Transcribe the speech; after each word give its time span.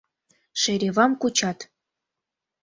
Шеревам 0.61 1.11
кучат. 1.21 1.59